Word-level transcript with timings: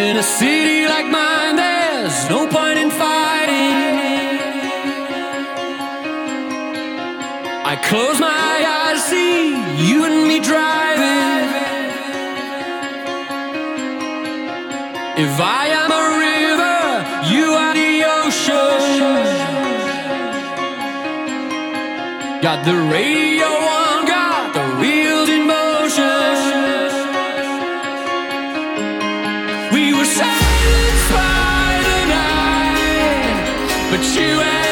In 0.00 0.16
a 0.16 0.22
city 0.22 0.86
like 0.86 1.06
mine, 1.06 1.56
there's 1.56 2.28
no 2.30 2.46
point 2.46 2.78
in 2.78 2.90
fighting. 2.90 3.74
I 7.72 7.74
close 7.88 8.18
my 8.18 8.54
eyes, 8.78 9.04
see 9.04 9.50
you 9.88 10.04
and 10.08 10.26
me 10.26 10.40
driving. 10.40 11.48
If 15.24 15.34
I 15.38 15.64
am 15.82 15.90
a 16.02 16.04
river, 16.26 16.80
you 17.34 17.46
are 17.62 17.74
the 17.82 17.92
ocean. 18.20 19.20
Got 22.40 22.64
the 22.64 22.76
radio 22.90 23.29
but 34.00 34.16
you 34.16 34.40
and 34.40 34.69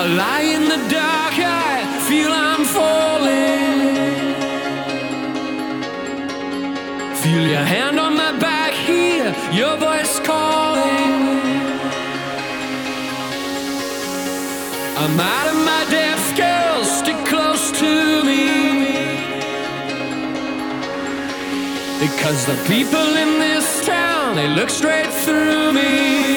I 0.00 0.06
lie 0.06 0.42
in 0.42 0.62
the 0.68 0.78
dark, 0.88 1.34
I 1.40 1.82
feel 2.06 2.30
I'm 2.30 2.64
falling. 2.64 3.74
Feel 7.20 7.44
your 7.54 7.66
hand 7.74 7.98
on 7.98 8.16
my 8.16 8.30
back, 8.38 8.72
hear 8.74 9.34
your 9.50 9.76
voice 9.76 10.20
calling. 10.20 11.40
I'm 15.02 15.18
out 15.18 15.48
of 15.52 15.58
my 15.66 15.84
depth, 15.90 16.28
girl, 16.36 16.84
stick 16.84 17.18
close 17.26 17.72
to 17.80 18.22
me. 18.22 18.46
Because 21.98 22.46
the 22.46 22.58
people 22.72 23.08
in 23.24 23.40
this 23.40 23.84
town, 23.84 24.36
they 24.36 24.46
look 24.46 24.70
straight 24.70 25.12
through 25.24 25.72
me. 25.72 26.27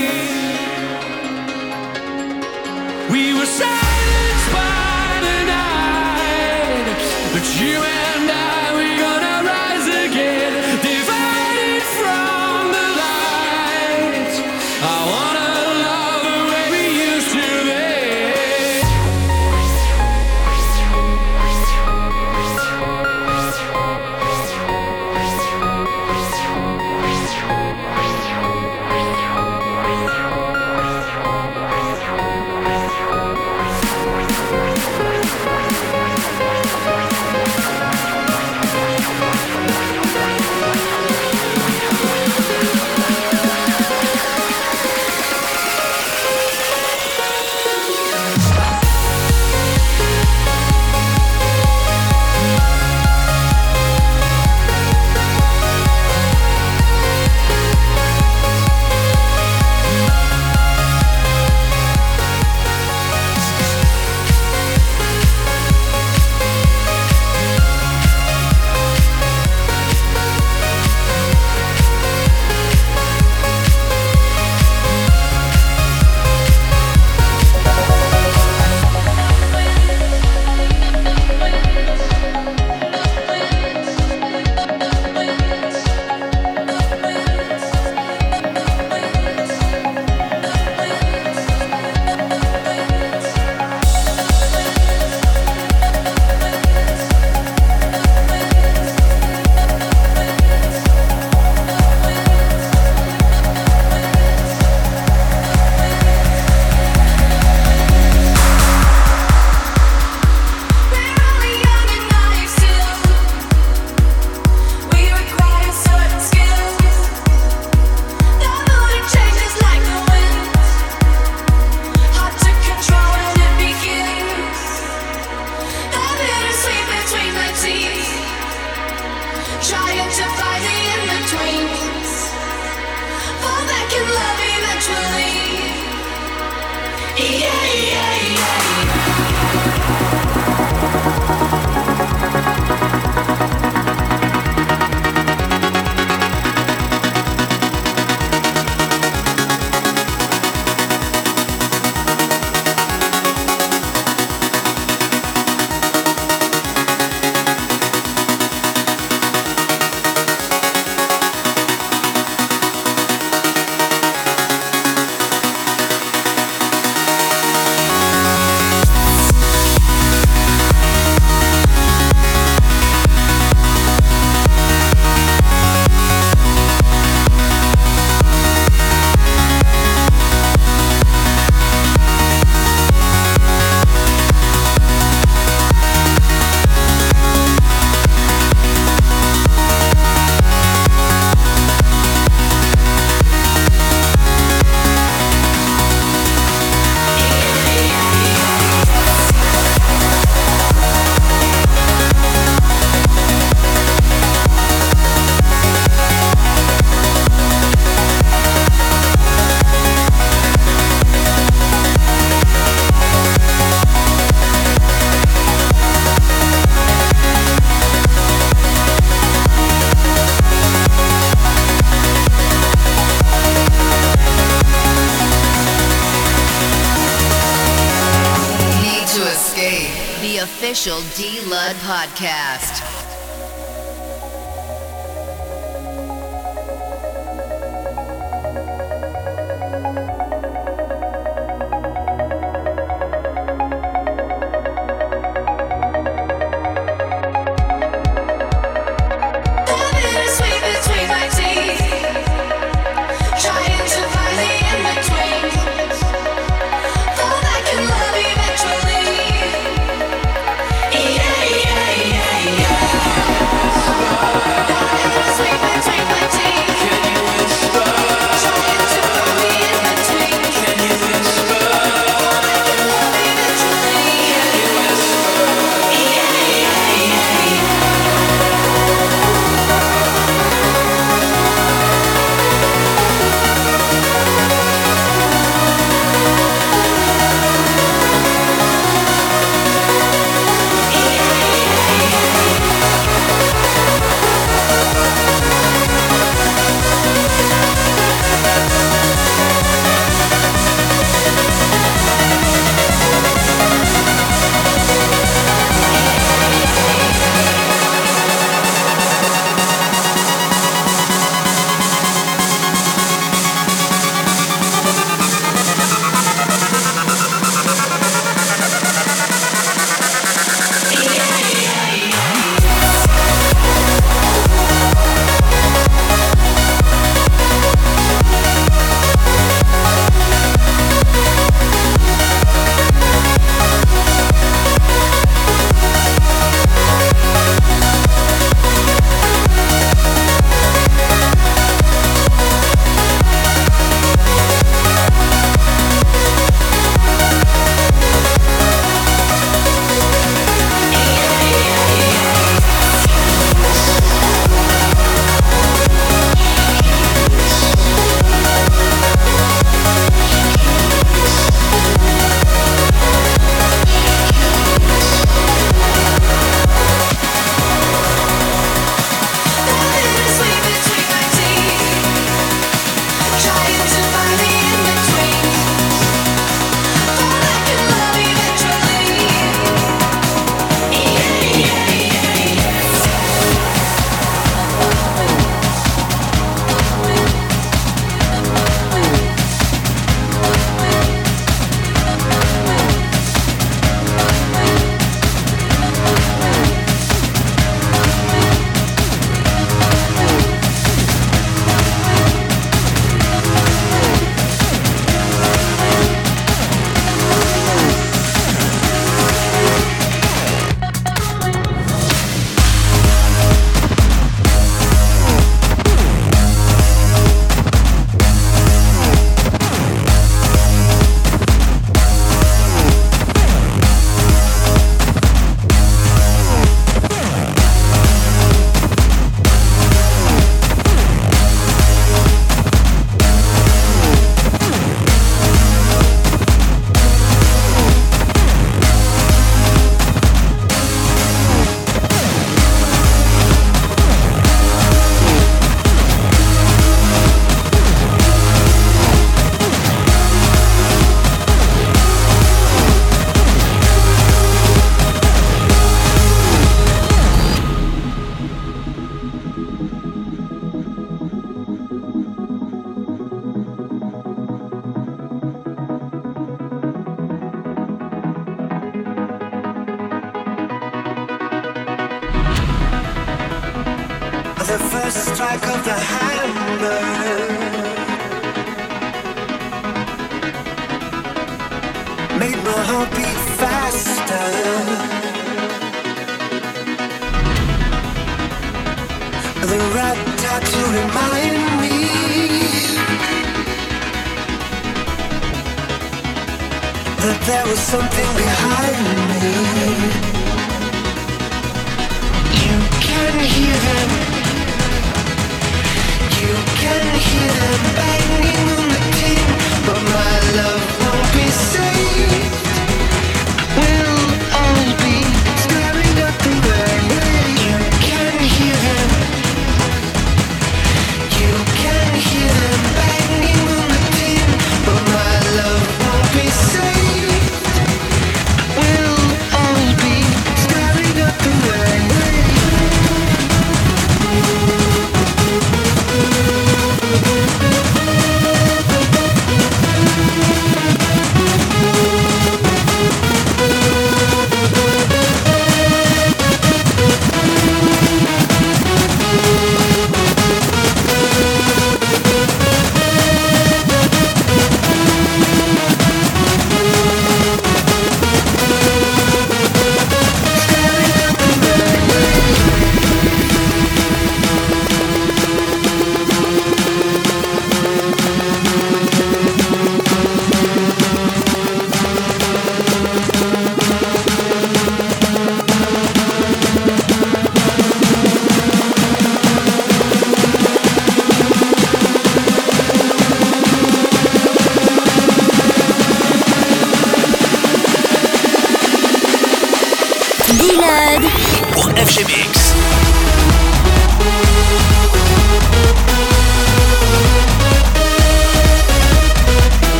Podcast. 232.01 232.50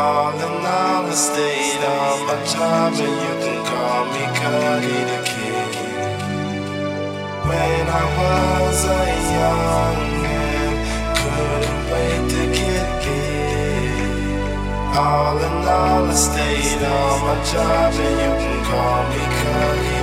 call 0.00 0.32
and 0.32 0.66
I'll 0.66 1.06
estate 1.08 1.82
all 1.92 2.18
my 2.28 2.38
time 2.56 2.94
and 3.06 3.16
you 3.24 3.34
can 3.44 3.60
call 3.70 4.02
me 4.14 4.24
Cuddy 4.40 4.98
the 5.10 5.18
Kid. 5.28 5.72
When 7.48 7.84
I 8.02 8.04
was 8.20 8.78
a 8.98 9.02
young 9.36 10.00
man, 10.24 10.72
couldn't 11.20 11.82
wait 11.92 12.22
to 12.34 12.42
get 12.56 12.86
big. 13.04 14.40
All 15.04 15.36
in 15.46 15.56
all 15.78 16.04
estate 16.16 16.82
on 16.96 17.16
my 17.26 17.36
job, 17.52 17.92
and 18.06 18.16
you 18.24 18.32
can 18.42 18.58
call 18.70 19.02
me 19.12 19.22
Cuddy 19.40 19.99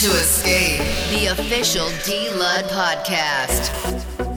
to 0.00 0.06
Escape, 0.12 0.78
the 1.10 1.26
official 1.26 1.86
D 2.06 2.30
Lud 2.30 2.64
podcast. 2.70 4.29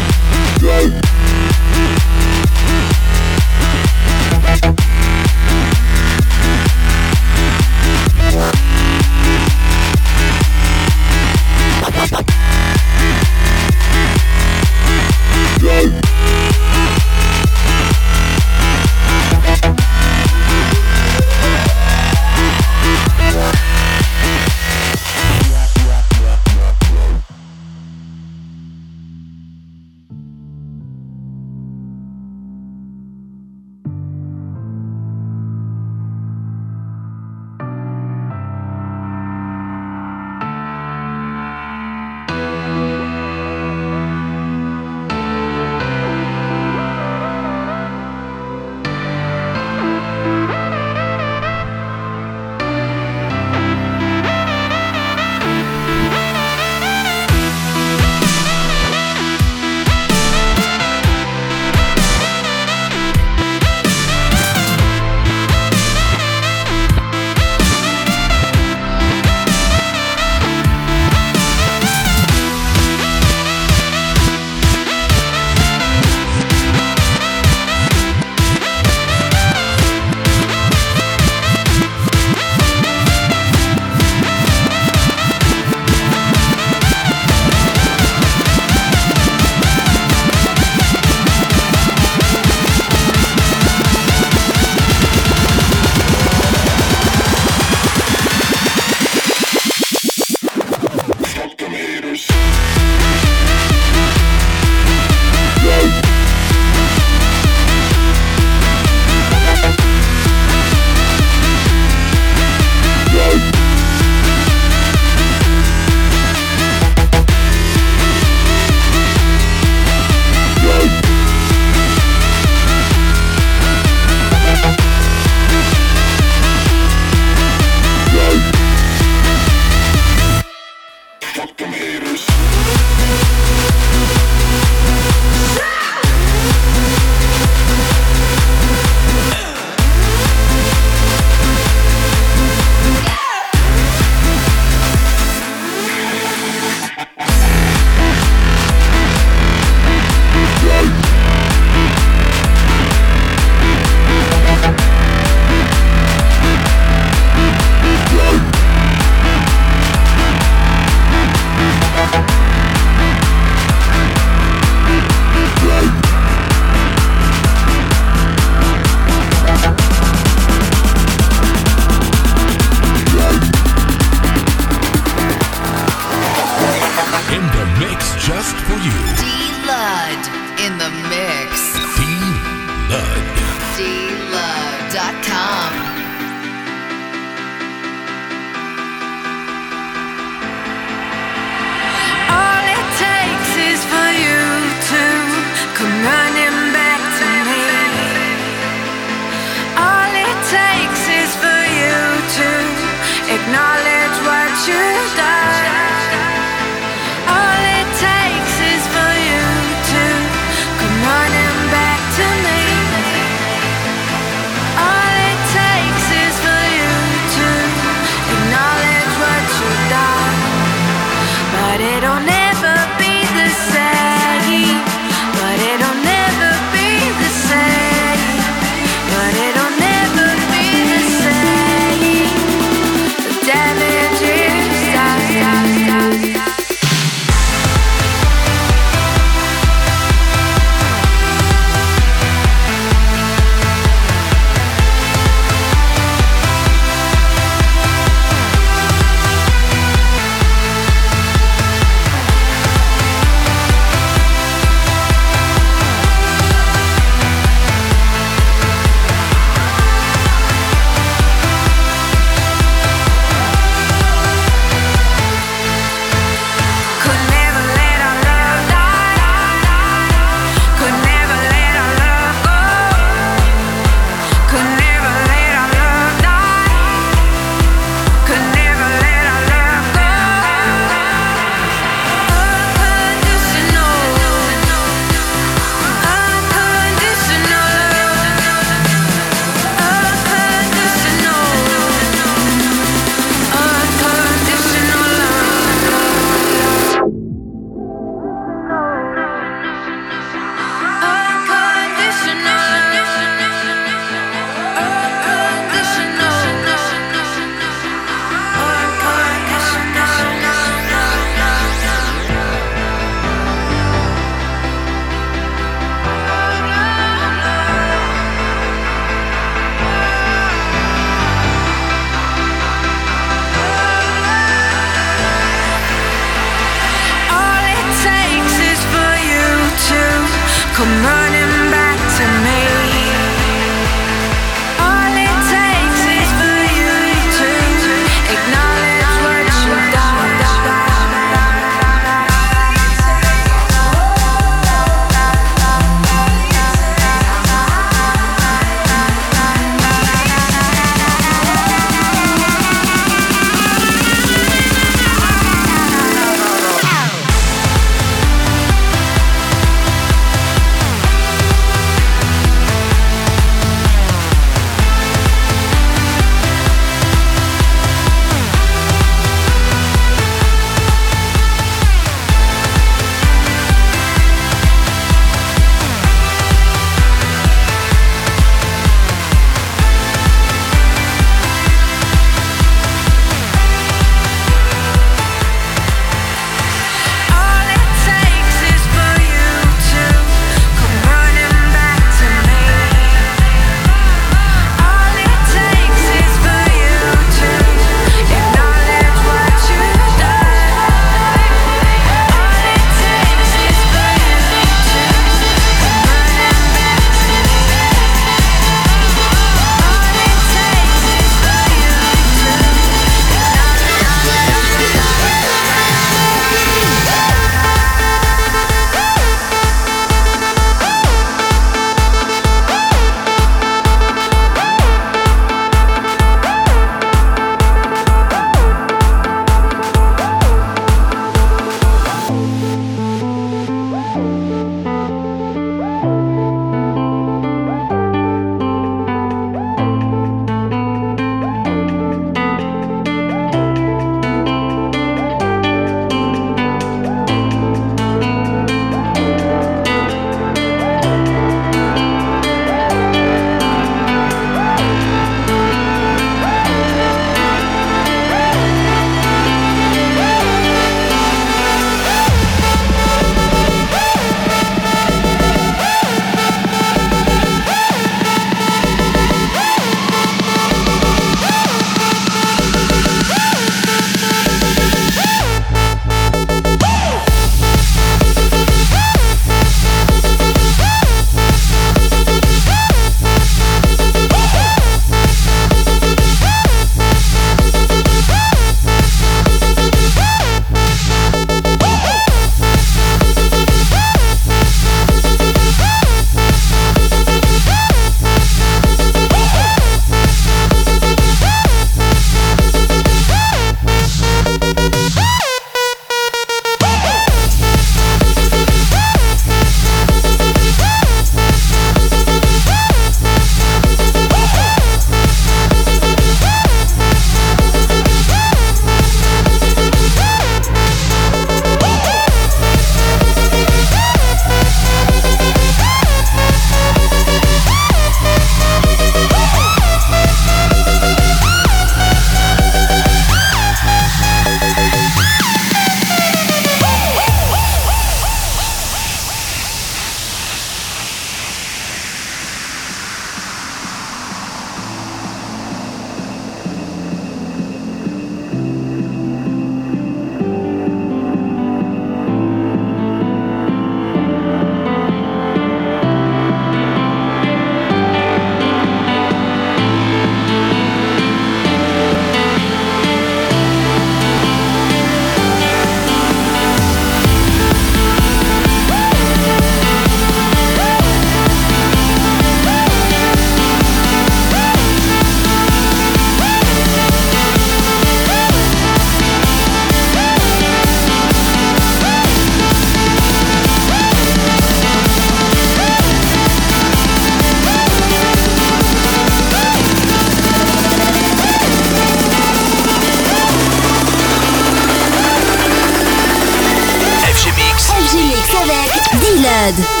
Blood. 599.71 600.00